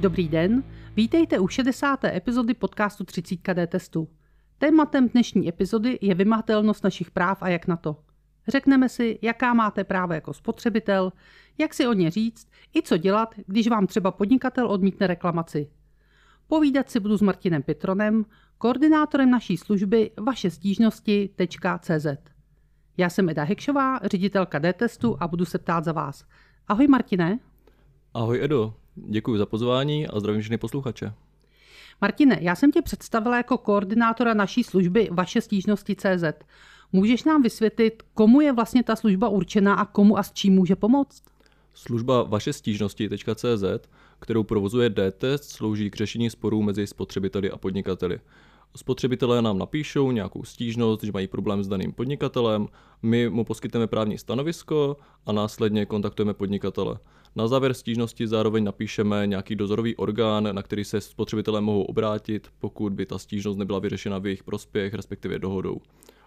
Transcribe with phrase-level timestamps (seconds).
[0.00, 0.64] Dobrý den,
[0.96, 2.04] vítejte u 60.
[2.04, 4.08] epizody podcastu 30KD testu.
[4.58, 7.96] Tématem dnešní epizody je vymahatelnost našich práv a jak na to.
[8.48, 11.12] Řekneme si, jaká máte práva jako spotřebitel,
[11.58, 15.70] jak si o ně říct i co dělat, když vám třeba podnikatel odmítne reklamaci.
[16.46, 18.24] Povídat si budu s Martinem Pitronem,
[18.58, 22.06] koordinátorem naší služby vaše stížnosti.cz.
[22.96, 26.24] Já jsem Eda Hekšová, ředitelka D-testu a budu se ptát za vás.
[26.68, 27.38] Ahoj Martine.
[28.14, 31.12] Ahoj Edo, děkuji za pozvání a zdravím všechny posluchače.
[32.00, 36.24] Martine, já jsem tě představila jako koordinátora naší služby vaše stížnosti CZ.
[36.92, 40.76] Můžeš nám vysvětlit, komu je vlastně ta služba určená a komu a s čím může
[40.76, 41.22] pomoct?
[41.74, 43.64] Služba vaše stížnosti.cz,
[44.20, 48.20] kterou provozuje D-test, slouží k řešení sporů mezi spotřebiteli a podnikateli.
[48.76, 52.68] Spotřebitelé nám napíšou nějakou stížnost, že mají problém s daným podnikatelem,
[53.02, 54.96] my mu poskytneme právní stanovisko
[55.26, 56.98] a následně kontaktujeme podnikatele.
[57.36, 62.92] Na závěr stížnosti zároveň napíšeme nějaký dozorový orgán, na který se spotřebitelé mohou obrátit, pokud
[62.92, 65.80] by ta stížnost nebyla vyřešena v jejich prospěch, respektive dohodou.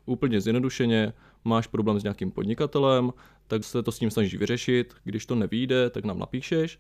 [0.05, 3.13] Úplně zjednodušeně, máš problém s nějakým podnikatelem,
[3.47, 6.79] tak se to s ním snažíš vyřešit, když to nevíde, tak nám napíšeš,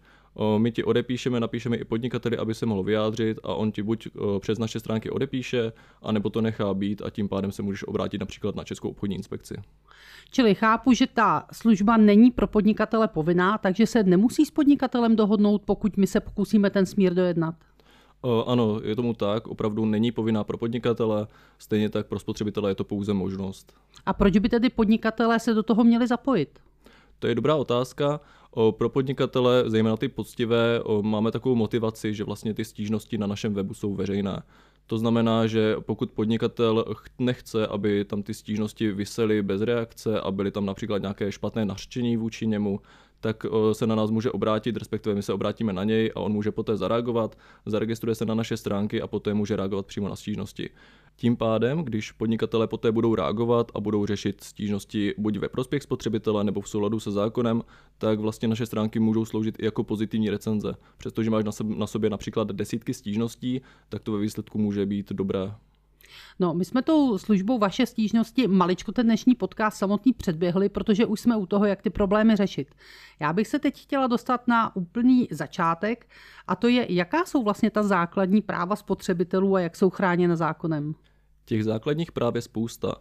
[0.57, 4.07] my ti odepíšeme, napíšeme i podnikateli, aby se mohl vyjádřit a on ti buď
[4.39, 8.55] přes naše stránky odepíše, anebo to nechá být a tím pádem se můžeš obrátit například
[8.55, 9.55] na Českou obchodní inspekci.
[10.31, 15.61] Čili chápu, že ta služba není pro podnikatele povinná, takže se nemusí s podnikatelem dohodnout,
[15.65, 17.55] pokud my se pokusíme ten smír dojednat.
[18.45, 22.83] Ano, je tomu tak, opravdu není povinná pro podnikatele, stejně tak pro spotřebitele je to
[22.83, 23.73] pouze možnost.
[24.05, 26.59] A proč by tedy podnikatelé se do toho měli zapojit?
[27.19, 28.19] To je dobrá otázka.
[28.71, 33.73] Pro podnikatele, zejména ty poctivé, máme takovou motivaci, že vlastně ty stížnosti na našem webu
[33.73, 34.43] jsou veřejné.
[34.87, 36.85] To znamená, že pokud podnikatel
[37.19, 42.17] nechce, aby tam ty stížnosti vysely bez reakce a byly tam například nějaké špatné nařčení
[42.17, 42.79] vůči němu,
[43.19, 46.51] tak se na nás může obrátit, respektive my se obrátíme na něj a on může
[46.51, 50.69] poté zareagovat, zaregistruje se na naše stránky a poté může reagovat přímo na stížnosti.
[51.15, 56.43] Tím pádem, když podnikatele poté budou reagovat a budou řešit stížnosti buď ve prospěch spotřebitele
[56.43, 57.61] nebo v souladu se zákonem,
[57.97, 60.73] tak vlastně naše stránky můžou sloužit i jako pozitivní recenze.
[60.97, 65.51] Přestože máš na sobě například desítky stížností, tak to ve výsledku může být dobré.
[66.39, 71.19] No, my jsme tou službou vaše stížnosti maličko ten dnešní podcast samotný předběhli, protože už
[71.19, 72.75] jsme u toho, jak ty problémy řešit.
[73.19, 76.09] Já bych se teď chtěla dostat na úplný začátek
[76.47, 80.95] a to je, jaká jsou vlastně ta základní práva spotřebitelů a jak jsou chráněna zákonem.
[81.45, 82.95] Těch základních práv je spousta.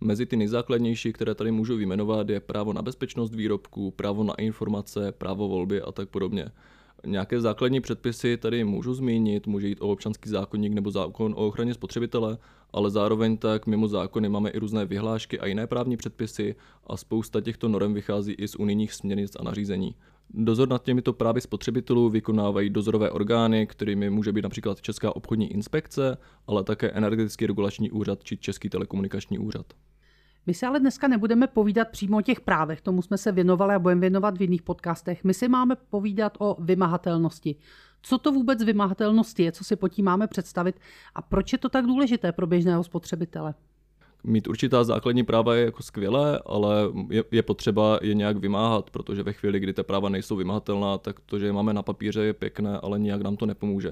[0.00, 5.12] Mezi ty nejzákladnější, které tady můžu vyjmenovat, je právo na bezpečnost výrobků, právo na informace,
[5.12, 6.50] právo volby a tak podobně.
[7.06, 11.74] Nějaké základní předpisy tady můžu zmínit, může jít o občanský zákonník nebo zákon o ochraně
[11.74, 12.38] spotřebitele,
[12.70, 16.54] ale zároveň tak mimo zákony máme i různé vyhlášky a jiné právní předpisy
[16.86, 19.94] a spousta těchto norm vychází i z unijních směrnic a nařízení.
[20.30, 26.18] Dozor nad těmito právy spotřebitelů vykonávají dozorové orgány, kterými může být například Česká obchodní inspekce,
[26.46, 29.66] ale také Energetický regulační úřad či Český telekomunikační úřad.
[30.46, 33.78] My se ale dneska nebudeme povídat přímo o těch právech, tomu jsme se věnovali a
[33.78, 35.24] budeme věnovat v jiných podcastech.
[35.24, 37.56] My si máme povídat o vymahatelnosti.
[38.02, 40.80] Co to vůbec vymahatelnost je, co si pod tím máme představit
[41.14, 43.54] a proč je to tak důležité pro běžného spotřebitele?
[44.24, 46.74] Mít určitá základní práva je jako skvělé, ale
[47.10, 51.20] je, je potřeba je nějak vymáhat, protože ve chvíli, kdy ty práva nejsou vymahatelná, tak
[51.20, 53.90] to, že je máme na papíře, je pěkné, ale nijak nám to nepomůže.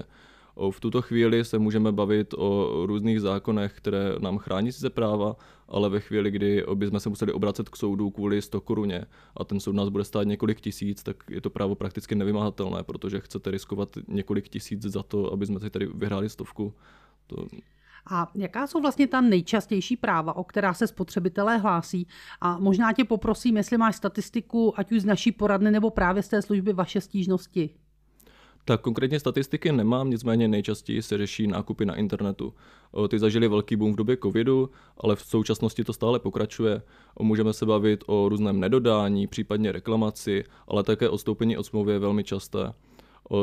[0.71, 5.35] V tuto chvíli se můžeme bavit o různých zákonech, které nám chrání sice práva,
[5.67, 9.05] ale ve chvíli, kdy bychom se museli obracet k soudu kvůli 100 koruně
[9.37, 13.19] a ten soud nás bude stát několik tisíc, tak je to právo prakticky nevymahatelné, protože
[13.19, 16.73] chcete riskovat několik tisíc za to, aby jsme si tady vyhráli stovku.
[17.27, 17.47] To...
[18.09, 22.07] A jaká jsou vlastně ta nejčastější práva, o která se spotřebitelé hlásí?
[22.41, 26.27] A možná tě poprosím, jestli máš statistiku, ať už z naší poradny nebo právě z
[26.27, 27.69] té služby vaše stížnosti.
[28.67, 32.53] Tak konkrétně statistiky nemám, nicméně nejčastěji se řeší nákupy na internetu.
[33.09, 36.81] Ty zažili velký boom v době covidu, ale v současnosti to stále pokračuje.
[37.19, 42.23] Můžeme se bavit o různém nedodání, případně reklamaci, ale také odstoupení od smlouvy je velmi
[42.23, 42.73] časté.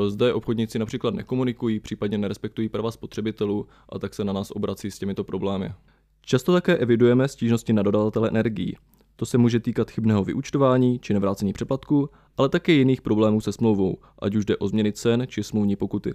[0.08, 4.98] Zde obchodníci například nekomunikují, případně nerespektují práva spotřebitelů a tak se na nás obrací s
[4.98, 5.72] těmito problémy.
[6.20, 8.76] Často také evidujeme stížnosti na dodavatele energií.
[9.22, 13.98] To se může týkat chybného vyúčtování či nevrácení přeplatku, ale také jiných problémů se smlouvou,
[14.18, 16.14] ať už jde o změny cen či smluvní pokuty.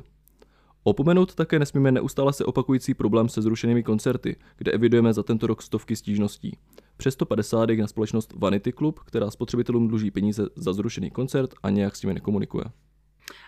[0.83, 5.61] Opomenout také nesmíme neustále se opakující problém se zrušenými koncerty, kde evidujeme za tento rok
[5.61, 6.57] stovky stížností.
[6.97, 11.95] Přes 150 na společnost Vanity Club, která spotřebitelům dluží peníze za zrušený koncert a nějak
[11.95, 12.65] s nimi nekomunikuje.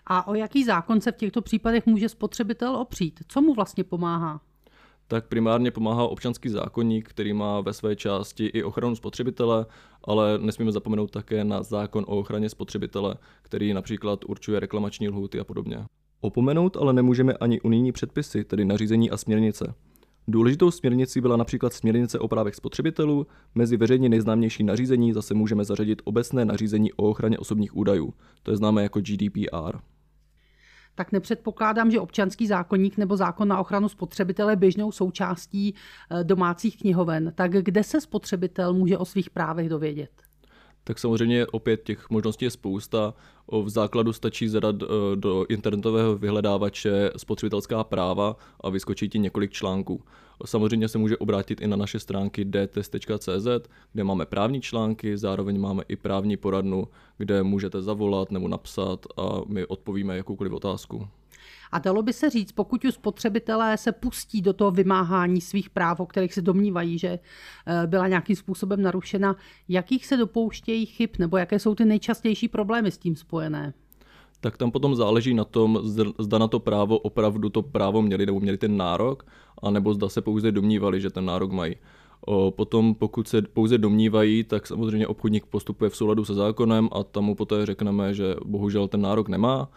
[0.06, 3.20] A o jaký zákon se v těchto případech může spotřebitel opřít?
[3.28, 4.42] Co mu vlastně pomáhá?
[5.10, 9.66] Tak primárně pomáhá občanský zákonník, který má ve své části i ochranu spotřebitele,
[10.04, 15.44] ale nesmíme zapomenout také na zákon o ochraně spotřebitele, který například určuje reklamační lhuty a
[15.44, 15.86] podobně.
[16.22, 19.74] Opomenout ale nemůžeme ani unijní předpisy, tedy nařízení a směrnice.
[20.28, 26.02] Důležitou směrnicí byla například směrnice o právech spotřebitelů, mezi veřejně nejznámější nařízení zase můžeme zařadit
[26.06, 28.14] obecné nařízení o ochraně osobních údajů,
[28.44, 29.78] to je známé jako GDPR.
[31.00, 35.76] Tak nepředpokládám, že občanský zákonník nebo zákon na ochranu spotřebitele je běžnou součástí
[36.12, 37.34] eh, domácích knihoven.
[37.36, 40.29] Tak kde se spotřebitel může o svých právech dovědět?
[40.84, 43.14] Tak samozřejmě opět těch možností je spousta.
[43.64, 44.86] V základu stačí zadat eh,
[45.16, 50.04] do internetového vyhledávače spotřebitelská práva a vyskočí ti několik článků.
[50.46, 53.48] Samozřejmě se může obrátit i na naše stránky dtest.cz,
[53.94, 56.88] kde máme právní články, zároveň máme i právní poradnu,
[57.18, 61.08] kde můžete zavolat nebo napsat a my odpovíme jakoukoliv otázku.
[61.72, 66.00] A dalo by se říct, pokud už spotřebitelé se pustí do toho vymáhání svých práv,
[66.00, 67.20] o kterých se domnívají, že
[67.68, 69.36] eh, byla nějakým způsobem narušena,
[69.68, 73.74] jakých se dopouštějí chyb nebo jaké jsou ty nejčastější problémy s tím spojené?
[74.42, 75.80] tak tam potom záleží na tom,
[76.20, 79.26] zda na to právo opravdu to právo měli nebo měli ten nárok,
[79.62, 81.76] anebo zda se pouze domnívali, že ten nárok mají.
[82.22, 87.04] O, potom, pokud se pouze domnívají, tak samozřejmě obchodník postupuje v souladu se zákonem a
[87.04, 89.70] tam mu poté řekneme, že bohužel ten nárok nemá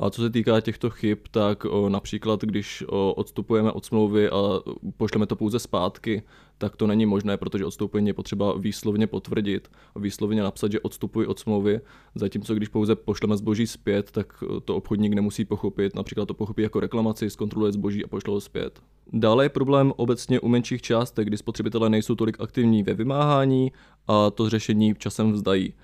[0.00, 4.60] a co se týká těchto chyb, tak například když odstupujeme od smlouvy a
[4.96, 6.22] pošleme to pouze zpátky,
[6.58, 11.38] tak to není možné, protože odstoupení je potřeba výslovně potvrdit, výslovně napsat, že odstupuji od
[11.38, 11.80] smlouvy,
[12.14, 16.80] zatímco když pouze pošleme zboží zpět, tak to obchodník nemusí pochopit, například to pochopí jako
[16.80, 18.80] reklamaci, zkontroluje zboží a pošle ho zpět.
[19.12, 23.72] Dále je problém obecně u menších částek, kdy spotřebitelé nejsou tolik aktivní ve vymáhání
[24.08, 25.74] a to řešení časem vzdají.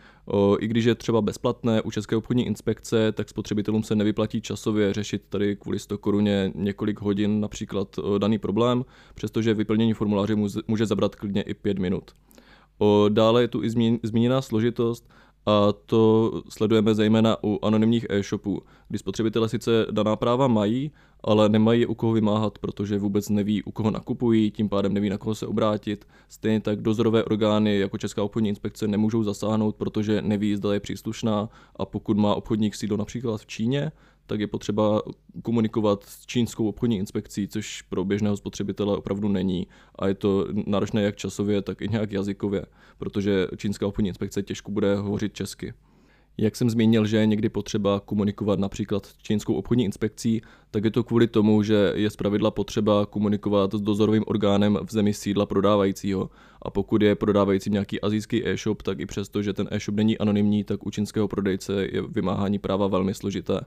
[0.59, 5.23] I když je třeba bezplatné u České obchodní inspekce, tak spotřebitelům se nevyplatí časově řešit
[5.29, 8.85] tady kvůli 100 koruně několik hodin například daný problém,
[9.15, 10.35] přestože vyplnění formuláře
[10.67, 12.11] může zabrat klidně i 5 minut.
[13.09, 13.71] Dále je tu i
[14.03, 15.09] zmíněná složitost
[15.47, 20.91] a to sledujeme zejména u anonymních e-shopů, kdy spotřebitelé sice daná práva mají,
[21.25, 25.19] ale nemají u koho vymáhat, protože vůbec neví, u koho nakupují, tím pádem neví, na
[25.19, 26.07] koho se obrátit.
[26.29, 31.49] Stejně tak dozorové orgány jako Česká obchodní inspekce nemůžou zasáhnout, protože neví, zda je příslušná
[31.77, 33.93] a pokud má obchodník sídlo například v Číně,
[34.27, 35.03] tak je potřeba
[35.43, 39.67] komunikovat s čínskou obchodní inspekcí, což pro běžného spotřebitele opravdu není.
[39.99, 42.67] A je to náročné jak časově, tak i nějak jazykově,
[42.99, 45.75] protože čínská obchodní inspekce těžko bude hovořit česky.
[46.39, 50.91] Jak jsem zmínil, že je někdy potřeba komunikovat například s čínskou obchodní inspekcí, tak je
[50.91, 56.31] to kvůli tomu, že je zpravidla potřeba komunikovat s dozorovým orgánem v zemi sídla prodávajícího.
[56.63, 60.65] A pokud je prodávající nějaký azijský e-shop, tak i přesto, že ten e-shop není anonymní,
[60.65, 63.61] tak u čínského prodejce je vymáhání práva velmi složité.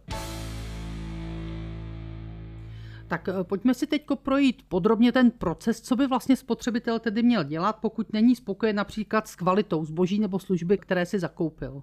[3.10, 7.44] Tak eh, pojďme si teď projít podrobně ten proces, co by vlastně spotřebitel tedy měl
[7.44, 11.82] dělat, pokud není spokojen například s kvalitou zboží nebo služby, které si zakoupil.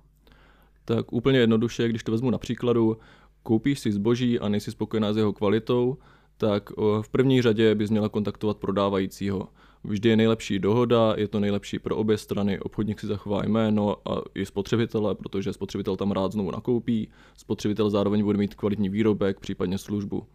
[0.85, 2.97] Tak úplně jednoduše, když to vezmu na příkladu,
[3.43, 5.99] koupíš si zboží a nejsi spokojená s jeho kvalitou,
[6.37, 6.71] tak
[7.03, 9.49] v první řadě bys měla kontaktovat prodávajícího.
[9.85, 14.23] Vždy je nejlepší dohoda, je to nejlepší pro obě strany, obchodník si zachová jméno a
[14.35, 19.79] i spotřebitele, protože spotřebitel tam rád znovu nakoupí, spotřebitel zároveň bude mít kvalitní výrobek, případně
[19.79, 20.27] službu.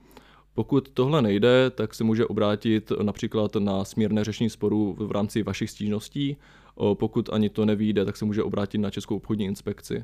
[0.54, 5.70] Pokud tohle nejde, tak se může obrátit například na smírné řešení sporů v rámci vašich
[5.70, 6.38] stížností.
[6.94, 10.04] Pokud ani to nevíde, tak se může obrátit na Českou obchodní inspekci.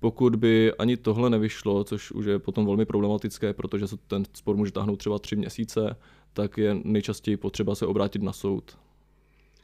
[0.00, 4.56] Pokud by ani tohle nevyšlo, což už je potom velmi problematické, protože se ten spor
[4.56, 5.96] může táhnout třeba tři měsíce,
[6.32, 8.78] tak je nejčastěji potřeba se obrátit na soud.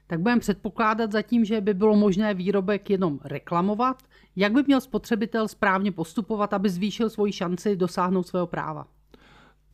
[0.07, 4.03] Tak budeme předpokládat zatím, že by bylo možné výrobek jenom reklamovat.
[4.37, 8.87] Jak by měl spotřebitel správně postupovat, aby zvýšil svoji šanci dosáhnout svého práva?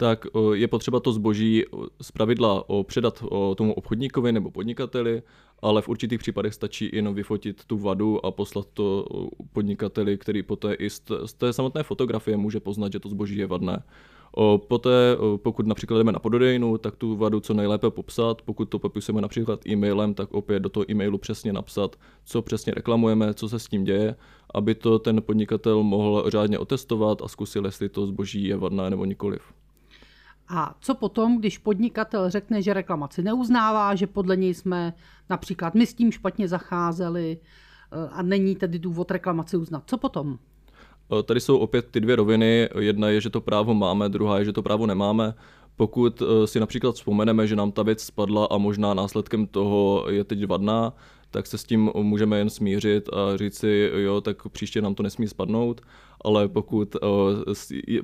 [0.02, 1.64] Tak je potřeba to zboží
[2.00, 3.24] z pravidla předat
[3.56, 5.22] tomu obchodníkovi nebo podnikateli,
[5.60, 9.06] ale v určitých případech stačí jenom vyfotit tu vadu a poslat to
[9.52, 11.00] podnikateli, který poté i z
[11.38, 13.82] té samotné fotografie může poznat, že to zboží je vadné.
[14.68, 18.42] Poté, pokud například jdeme na pododejnu, tak tu vadu co nejlépe popsat.
[18.42, 23.34] Pokud to popisujeme například e-mailem, tak opět do toho e-mailu přesně napsat, co přesně reklamujeme,
[23.34, 24.16] co se s tím děje,
[24.54, 29.04] aby to ten podnikatel mohl řádně otestovat a zkusil, jestli to zboží je vadné nebo
[29.04, 29.42] nikoliv.
[30.54, 34.94] A co potom, když podnikatel řekne, že reklamaci neuznává, že podle něj jsme
[35.30, 37.38] například my s tím špatně zacházeli
[37.92, 39.82] eh, a není tedy důvod reklamaci uznat.
[39.86, 40.38] Co potom?
[41.18, 42.68] Eh, tady jsou opět ty dvě roviny.
[42.78, 45.34] Jedna je, že to právo máme, druhá je, že to právo nemáme.
[45.76, 50.24] Pokud eh, si například vzpomeneme, že nám ta věc spadla a možná následkem toho je
[50.24, 50.92] teď vadná,
[51.32, 55.02] tak se s tím můžeme jen smířit a říct si, jo, tak příště nám to
[55.02, 55.80] nesmí spadnout,
[56.24, 56.96] ale pokud,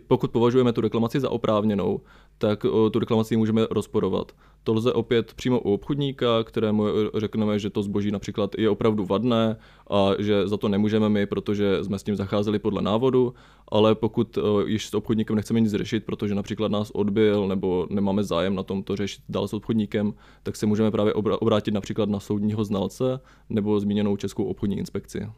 [0.07, 2.01] pokud považujeme tu reklamaci za oprávněnou,
[2.39, 4.33] tak tu reklamaci můžeme rozporovat.
[4.69, 6.85] To lze opět přímo u obchodníka, kterému
[7.15, 9.57] řekneme, že to zboží například je opravdu vadné
[9.91, 13.35] a že za to nemůžeme my, protože jsme s tím zacházeli podle návodu,
[13.69, 18.55] ale pokud již s obchodníkem nechceme nic řešit, protože například nás odbil nebo nemáme zájem
[18.55, 22.65] na tom to řešit dál s obchodníkem, tak se můžeme právě obrátit například na soudního
[22.65, 25.29] znalce nebo zmíněnou Českou obchodní inspekci.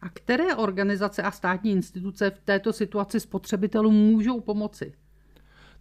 [0.00, 4.92] A které organizace a státní instituce v této situaci spotřebitelům můžou pomoci?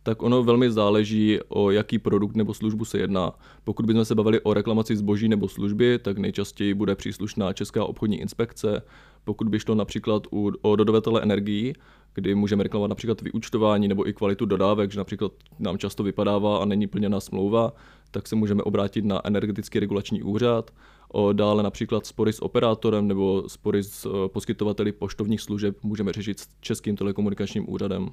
[0.04, 3.32] Tak ono velmi záleží, o jaký produkt nebo službu se jedná.
[3.64, 8.22] Pokud bychom se bavili o reklamaci zboží nebo služby, tak nejčastěji bude příslušná Česká obchodní
[8.22, 8.82] inspekce.
[9.24, 11.74] Pokud by šlo například u, o dodavatele energií,
[12.14, 16.66] kdy můžeme reklamovat například vyúčtování nebo i kvalitu dodávek, že například nám často vypadává a
[16.66, 17.74] není plněna smlouva,
[18.12, 20.72] tak se můžeme obrátit na energetický regulační úřad.
[21.10, 26.40] O dále například spory s operátorem nebo spory s eh, poskytovateli poštovních služeb můžeme řešit
[26.40, 28.10] s Českým telekomunikačním úřadem.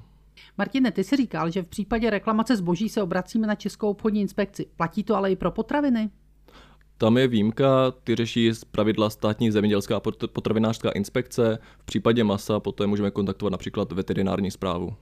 [0.59, 4.66] Martine, ty si říkal, že v případě reklamace zboží se obracíme na Českou obchodní inspekci.
[4.76, 6.11] Platí to ale i pro potraviny?
[6.99, 10.00] Tam je výjimka, ty řeší z pravidla státní zemědělská a
[10.33, 11.59] potravinářská inspekce.
[11.78, 14.97] V případě masa poté můžeme kontaktovat například veterinární zprávu.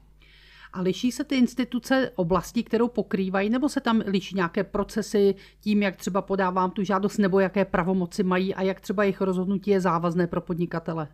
[0.73, 5.83] A liší se ty instituce oblasti, kterou pokrývají, nebo se tam liší nějaké procesy tím,
[5.83, 9.81] jak třeba podávám tu žádost, nebo jaké pravomoci mají a jak třeba jejich rozhodnutí je
[9.81, 11.09] závazné pro podnikatele?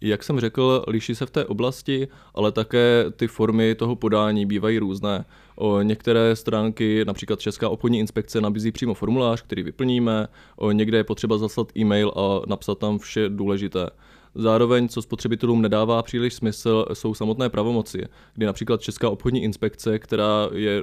[0.00, 4.78] Jak jsem řekl, liší se v té oblasti, ale také ty formy toho podání bývají
[4.78, 5.24] různé.
[5.56, 11.04] O některé stránky, například Česká obchodní inspekce, nabízí přímo formulář, který vyplníme, o někde je
[11.04, 13.90] potřeba zaslat e-mail a napsat tam vše důležité.
[14.34, 20.48] Zároveň, co spotřebitelům nedává příliš smysl, jsou samotné pravomoci, kdy například Česká obchodní inspekce, která
[20.52, 20.82] je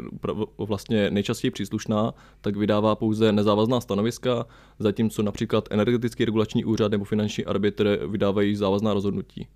[0.58, 4.46] vlastně nejčastěji příslušná, tak vydává pouze nezávazná stanoviska,
[4.80, 9.48] zatímco například energetický regulační úřad nebo finanční arbitr vydávají závazná rozhodnutí.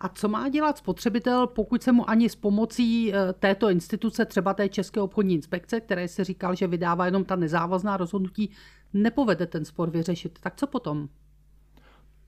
[0.00, 4.54] A co má dělat spotřebitel, pokud se mu ani s pomocí eh, této instituce, třeba
[4.54, 8.50] té České obchodní inspekce, které se říkal, že vydává jenom ta nezávazná rozhodnutí,
[8.92, 10.38] nepovede ten spor vyřešit?
[10.42, 11.08] Tak co potom?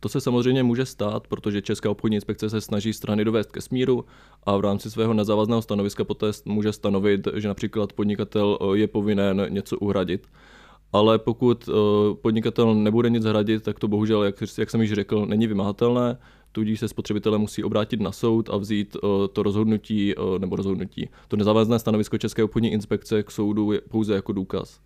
[0.00, 4.04] To se samozřejmě může stát, protože Česká obchodní inspekce se snaží strany dovést ke smíru
[4.42, 9.46] a v rámci svého nezávazného stanoviska poté může stanovit, že například podnikatel eh, je povinen
[9.48, 10.26] něco uhradit.
[10.92, 11.72] Ale pokud eh,
[12.14, 16.18] podnikatel nebude nic hradit, tak to bohužel, jak, jak jsem již řekl, není vymahatelné,
[16.52, 21.36] tudíž se spotřebitelé musí obrátit na soud a vzít eh, to rozhodnutí, nebo rozhodnutí, to
[21.36, 24.80] nezávazné stanovisko České obchodní inspekce k soudu pouze jako důkaz.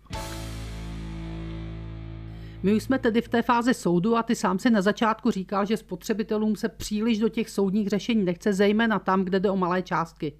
[2.63, 5.65] My už jsme tedy v té fázi soudu a ty sám si na začátku říkal,
[5.65, 9.81] že spotřebitelům se příliš do těch soudních řešení nechce, zejména tam, kde jde o malé
[9.81, 10.33] částky.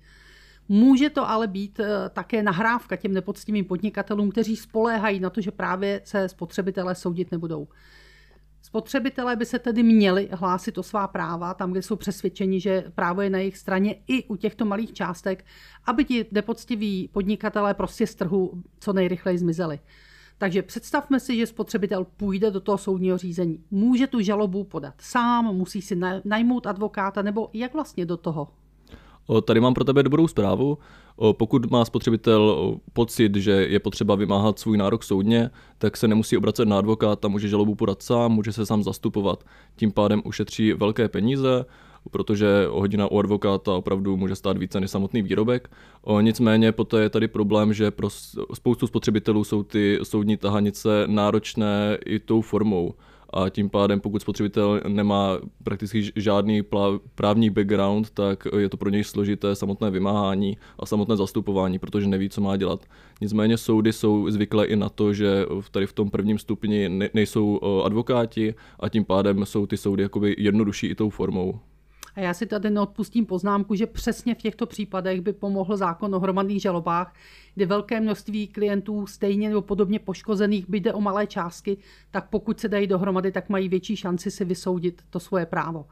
[0.70, 5.52] Může to ale být eh, také nahrávka těm nepoctivým podnikatelům, kteří spoléhají na to, že
[5.52, 7.68] právě se spotřebitelé soudit nebudou.
[8.62, 13.22] Spotřebitelé by se tedy měli hlásit o svá práva, tam, kde jsou přesvědčeni, že právo
[13.22, 15.46] je na jejich straně i u těchto malých částek,
[15.86, 19.80] aby ti nepoctiví podnikatelé prostě z trhu co nejrychleji zmizeli.
[20.42, 23.60] Takže představme si, že spotřebitel půjde do toho soudního řízení.
[23.72, 28.48] Může tu žalobu podat sám, musí si najmout advokáta, nebo jak vlastně do toho?
[29.46, 30.78] Tady mám pro tebe dobrou zprávu.
[31.32, 36.68] Pokud má spotřebitel pocit, že je potřeba vymáhat svůj nárok soudně, tak se nemusí obracet
[36.68, 39.44] na advokáta, může žalobu podat sám, může se sám zastupovat.
[39.76, 41.66] Tím pádem ušetří velké peníze
[42.12, 45.70] protože hodina u advokáta opravdu může stát více než samotný výrobek.
[46.02, 48.10] O, nicméně poté je tady problém, že pro
[48.54, 52.94] spoustu spotřebitelů jsou ty soudní tahanice náročné i tou formou
[53.34, 56.62] a tím pádem, pokud spotřebitel nemá prakticky žádný
[57.16, 62.30] právní background, tak je to pro něj složité samotné vymáhání a samotné zastupování, protože neví,
[62.30, 62.86] co má dělat.
[63.22, 68.56] Nicméně soudy jsou zvyklé i na to, že tady v tom prvním stupni nejsou advokáti
[68.80, 71.60] a tím pádem jsou ty soudy jakoby jednodušší i tou formou.
[72.16, 76.20] A já si tady neodpustím poznámku, že přesně v těchto případech by pomohl zákon o
[76.20, 77.14] hromadných žalobách,
[77.56, 81.78] kdy velké množství klientů stejně nebo podobně poškozených by jde o malé částky,
[82.12, 85.86] tak pokud se dají dohromady, tak mají větší šanci si vysoudit to svoje právo.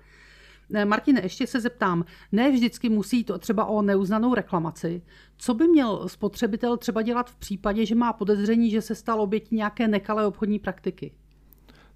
[0.74, 5.02] Eh, Martine, ještě se zeptám, ne vždycky musí to třeba o neuznanou reklamaci.
[5.38, 9.56] Co by měl spotřebitel třeba dělat v případě, že má podezření, že se stal obětí
[9.56, 11.12] nějaké nekalé obchodní praktiky?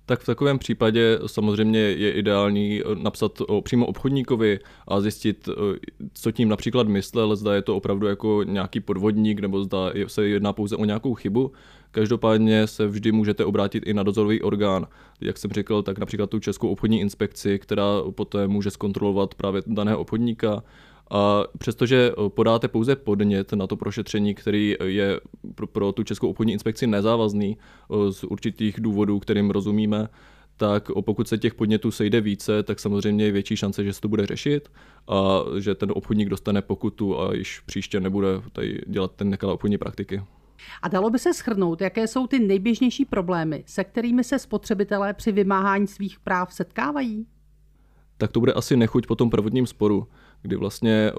[0.06, 5.80] Tak v takovém případě samozřejmě je ideální eh, napsat o, přímo obchodníkovi a zjistit, eh,
[6.14, 10.54] co tím například myslel, zda je to opravdu jako nějaký podvodník nebo zda se jedná
[10.54, 11.52] pouze o nějakou chybu.
[11.92, 14.88] Každopádně se vždy můžete obrátit i na dozorový orgán.
[15.22, 20.00] Jak jsem řekl, tak například tu Českou obchodní inspekci, která poté může zkontrolovat právě daného
[20.00, 20.64] obchodníka
[21.14, 25.20] a přestože eh, podáte pouze podnět na to prošetření, který je
[25.56, 30.08] pro, pro tu Českou obchodní inspekci nezávazný eh, z určitých důvodů, kterým rozumíme,
[30.58, 34.08] tak pokud se těch podnětů sejde více, tak samozřejmě je větší šance, že se to
[34.08, 34.72] bude řešit
[35.08, 39.78] a že ten obchodník dostane pokutu a již příště nebude tady dělat ten nekalé obchodní
[39.78, 40.22] praktiky.
[40.82, 45.32] A dalo by se schrnout, jaké jsou ty nejběžnější problémy, se kterými se spotřebitelé při
[45.32, 47.28] vymáhání svých práv setkávají?
[48.18, 50.08] Tak to bude asi nechuť po tom prvotním sporu
[50.44, 51.12] kdy vlastně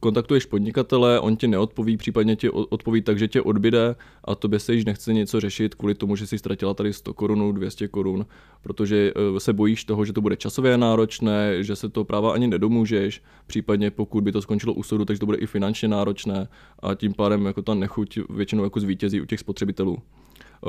[0.00, 4.74] kontaktuješ podnikatele, on ti neodpoví, případně ti odpoví tak, že tě odbide a tobě se
[4.74, 8.26] již nechce něco řešit kvůli tomu, že jsi ztratila tady 100 korun, 200 korun,
[8.62, 12.46] protože e, se bojíš toho, že to bude časově náročné, že se to práva ani
[12.46, 16.48] nedomůžeš, případně pokud by to skončilo u soudu, takže to bude i finančně náročné
[16.82, 19.98] a tím pádem jako ta nechuť většinou jako zvítězí u těch spotřebitelů.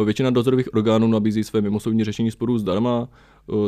[0.05, 3.07] Většina dozorových orgánů nabízí své mimosoudní řešení sporů zdarma,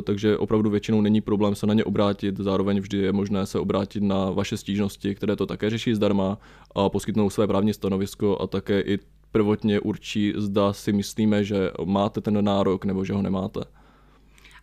[0.03, 2.37] takže opravdu většinou není problém se na ně obrátit.
[2.37, 6.37] Zároveň vždy je možné se obrátit na vaše stížnosti, které to také řeší zdarma
[6.75, 8.99] a poskytnou své právní stanovisko a také i
[9.31, 13.59] prvotně určí, zda si myslíme, že máte ten nárok nebo že ho nemáte.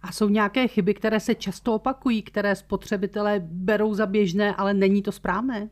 [0.02, 5.02] A jsou nějaké chyby, které se často opakují, které spotřebitelé berou za běžné, ale není
[5.02, 5.68] to správné?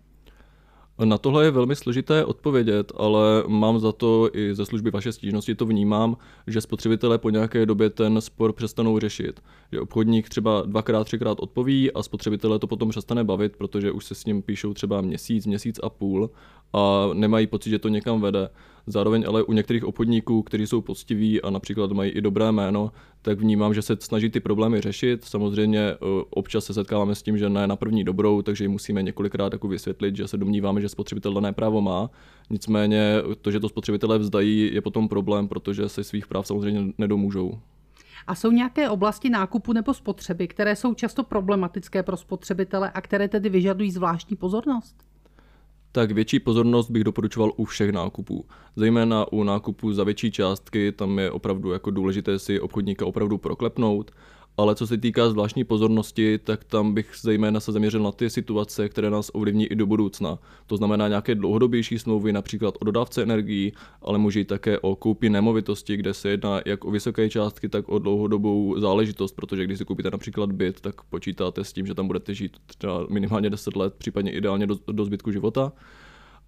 [1.05, 5.55] Na tohle je velmi složité odpovědět, ale mám za to i ze služby vaše stížnosti
[5.55, 9.41] to vnímám, že spotřebitelé po nějaké době ten spor přestanou řešit.
[9.73, 14.15] Že obchodník třeba dvakrát, třikrát odpoví a spotřebitelé to potom přestane bavit, protože už se
[14.15, 16.31] s ním píšou třeba měsíc, měsíc a půl
[16.73, 18.49] a nemají pocit, že to někam vede.
[18.87, 23.39] Zároveň ale u některých obchodníků, kteří jsou poctiví a například mají i dobré jméno, tak
[23.39, 25.25] vnímám, že se snaží ty problémy řešit.
[25.25, 25.97] Samozřejmě eh,
[26.31, 29.69] občas se setkáváme s tím, že ne na první dobrou, takže jim musíme několikrát jako
[29.69, 32.11] vysvětlit, že se domníváme, že spotřebitel dané právo má.
[32.51, 37.59] Nicméně to, že to spotřebitelé vzdají, je potom problém, protože se svých práv samozřejmě nedomůžou.
[38.27, 43.29] A jsou nějaké oblasti nákupu nebo spotřeby, které jsou často problematické pro spotřebitele a které
[43.29, 45.08] tedy vyžadují zvláštní pozornost?
[45.93, 48.47] Tak větší pozornost bych doporučoval u všech nákupů.
[48.77, 54.11] Zejména u nákupů za větší částky, tam je opravdu jako důležité si obchodníka opravdu proklepnout
[54.59, 58.89] ale co se týká zvláštní pozornosti, tak tam bych zejména se zaměřil na ty situace,
[58.89, 60.39] které nás ovlivní i do budoucna.
[60.67, 63.73] To znamená nějaké dlouhodobější smlouvy, například o dodávce energií,
[64.03, 67.89] ale může jít také o koupi nemovitosti, kde se jedná jak o vysoké částky, tak
[67.89, 72.07] o dlouhodobou záležitost, protože když si koupíte například byt, tak počítáte s tím, že tam
[72.07, 75.73] budete žít třeba minimálně 10 let, případně ideálně do, do zbytku života.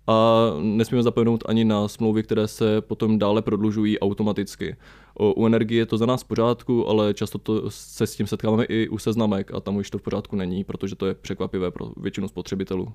[0.06, 4.76] A nesmíme zapomenout ani na smlouvy, které se potom dále prodlužují automaticky.
[5.36, 8.64] U energie je to za nás v pořádku, ale často to se s tím setkáváme
[8.64, 11.92] i u seznamek a tam už to v pořádku není, protože to je překvapivé pro
[11.96, 12.92] většinu spotřebitelů.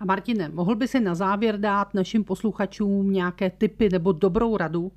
[0.00, 4.92] A Martine, mohl by si na závěr dát našim posluchačům nějaké typy nebo dobrou radu,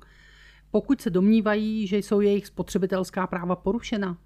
[0.70, 4.16] pokud se domnívají, že jsou jejich spotřebitelská práva porušena?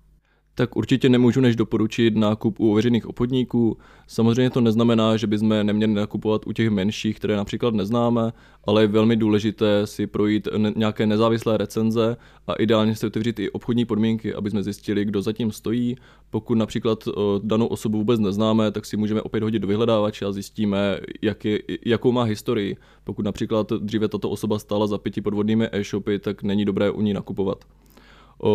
[0.55, 3.79] Tak určitě nemůžu než doporučit nákup u ověřených obchodníků.
[4.07, 8.33] Samozřejmě to neznamená, že bychom neměli nakupovat u těch menších, které například neznáme,
[8.65, 13.85] ale je velmi důležité si projít nějaké nezávislé recenze a ideálně si otevřít i obchodní
[13.85, 15.97] podmínky, aby jsme zjistili, kdo zatím stojí.
[16.31, 17.09] Pokud například
[17.43, 21.59] danou osobu vůbec neznáme, tak si můžeme opět hodit do vyhledávače a zjistíme, jak je,
[21.87, 22.77] jakou má historii.
[23.05, 27.13] Pokud například dříve tato osoba stála za pěti podvodnými e-shopy, tak není dobré u ní
[27.15, 27.65] nakupovat.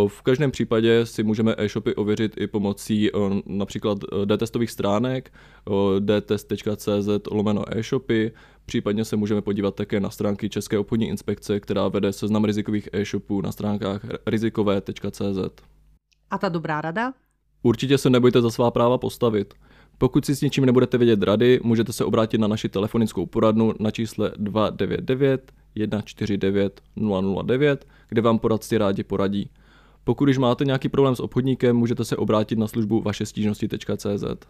[0.07, 3.11] V každém případě si můžeme e-shopy ověřit i pomocí
[3.45, 5.33] například e, d-testových stránek
[6.21, 8.31] dtest.cz lomeno e-shopy,
[8.65, 13.41] případně se můžeme podívat také na stránky České obchodní inspekce, která vede seznam rizikových e-shopů
[13.41, 15.63] na stránkách rizikové.cz.
[16.31, 17.13] A ta dobrá rada?
[17.63, 19.53] Určitě se nebojte za svá práva postavit.
[19.97, 23.91] Pokud si s něčím nebudete vědět rady, můžete se obrátit na naši telefonickou poradnu na
[23.91, 26.81] čísle 299 149
[27.43, 29.49] 009, kde vám poradci rádi poradí.
[30.05, 34.47] Pokud už máte nějaký problém s obchodníkem, můžete se obrátit na službu vaše stížnosti.cz.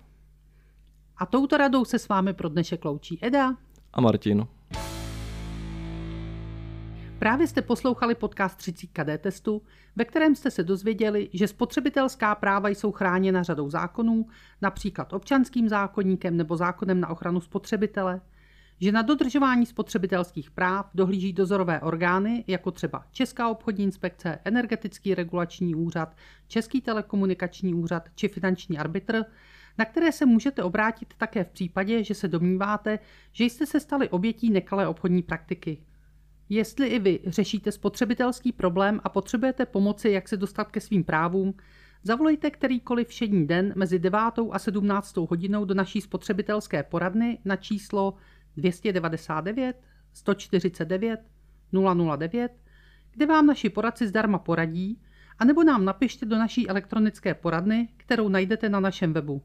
[1.18, 3.56] A touto radou se s vámi pro dnešek loučí Eda
[3.94, 4.48] a Martin.
[7.20, 9.62] Právě jste poslouchali podcast 30 KD testu,
[9.96, 14.26] ve kterém jste se dozvěděli, že spotřebitelská práva jsou chráněna řadou zákonů,
[14.62, 18.22] například občanským zákonníkem nebo zákonem na ochranu spotřebitele–
[18.82, 25.76] že na dodržování spotřebitelských práv dohlíží dozorové orgány, jako třeba Česká obchodní inspekce, Energetický regulační
[25.76, 26.16] úřad,
[26.48, 29.24] Český telekomunikační úřad či finanční arbitr,
[29.78, 33.00] na které se můžete obrátit také v případě, že se domníváte,
[33.32, 35.78] že jste se stali obětí nekalé obchodní praktiky.
[36.50, 41.54] Jestli i vy řešíte spotřebitelský problém a potřebujete pomoci, jak se dostat ke svým právům,
[42.04, 44.20] zavolejte kterýkoliv všední den mezi 9.
[44.52, 45.18] a 17.
[45.18, 48.14] hodinou do naší spotřebitelské poradny na číslo
[48.58, 49.76] 299
[50.14, 51.20] 149
[51.72, 52.52] 009,
[53.12, 55.02] kde vám naši poradci zdarma poradí,
[55.40, 59.42] anebo nám napište do naší elektronické poradny, kterou najdete na našem webu.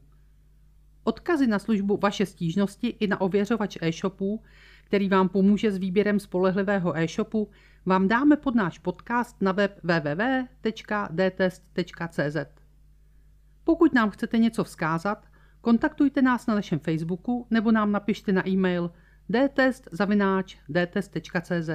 [1.03, 4.43] Odkazy na službu Vaše stížnosti i na ověřovač e-shopů,
[4.83, 7.49] který vám pomůže s výběrem spolehlivého e-shopu,
[7.85, 10.61] vám dáme pod náš podcast na web www.dtest.cz.
[13.63, 15.25] Pokud nám chcete něco vzkázat,
[15.61, 18.91] kontaktujte nás na našem Facebooku nebo nám napište na e-mail
[19.31, 21.69] dtest zavináč dtest.cz.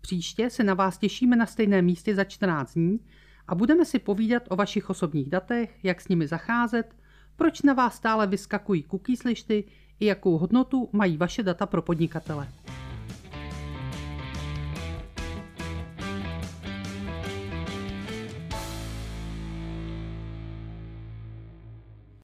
[0.00, 3.00] Příště se na vás těšíme na stejném místě za 14 dní
[3.48, 6.96] a budeme si povídat o vašich osobních datech, jak s nimi zacházet,
[7.36, 9.64] proč na vás stále vyskakují cookies lišty
[10.00, 12.48] i jakou hodnotu mají vaše data pro podnikatele.